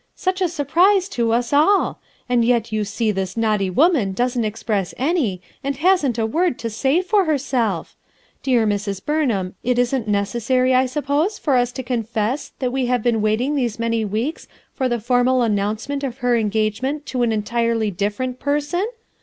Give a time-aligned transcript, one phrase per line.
[0.15, 1.99] "Such a surprise to us all!
[2.27, 6.71] and yet you see this naughty woman doesn't express any, and hasn't a word to
[6.71, 7.95] say for herself
[8.35, 12.87] f Dear Mrs, Burnham, it isn't necessary I suppose for us to confess that we
[12.87, 17.31] have been waiting these many weeks for the formal announcement of her engagement to an
[17.31, 18.87] entirely different person?